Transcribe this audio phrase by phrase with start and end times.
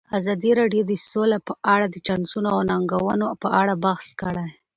[0.19, 4.47] ازادي راډیو د سوله په اړه د چانسونو او ننګونو په اړه بحث کړی.